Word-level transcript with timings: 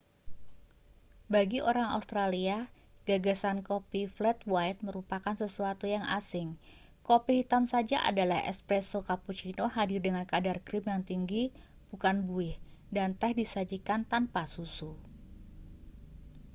bagi 1.33 1.59
orang 1.71 1.89
australia 1.97 2.57
gagasan 3.09 3.57
kopi 3.69 4.01
'flat 4.15 4.39
white' 4.51 4.81
merupakan 4.87 5.35
sesuatu 5.41 5.85
yang 5.95 6.01
asing. 6.19 6.49
kopi 7.07 7.31
hitam 7.45 7.63
saja 7.73 7.97
adalah 8.09 8.39
'espresso' 8.49 9.03
cappuccino 9.09 9.65
hadir 9.75 9.99
dengan 10.05 10.25
kadar 10.31 10.57
krim 10.67 10.85
yang 10.91 11.03
tinggi 11.11 11.43
bukan 11.93 12.15
buih 12.27 12.55
dan 12.95 13.09
teh 13.19 13.33
disajikan 13.41 14.01
tanpa 14.11 14.41
susu 14.55 14.91